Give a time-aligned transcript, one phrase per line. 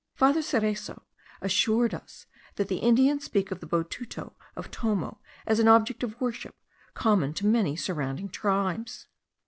[0.15, 1.03] Father Cereso
[1.41, 6.19] assured us, that the Indians speak of the botuto of Tomo as an object of
[6.19, 6.55] worship
[6.95, 9.05] common to many surrounding tribes.